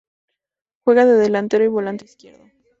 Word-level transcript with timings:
Juega 0.83 1.05
de 1.05 1.13
delantero 1.13 1.63
y 1.63 1.67
volante 1.67 2.05
Izquierdo. 2.05 2.43